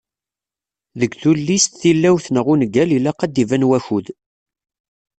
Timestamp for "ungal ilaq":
2.53-3.19